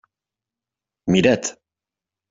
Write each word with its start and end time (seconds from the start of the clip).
Mira't. 1.07 1.45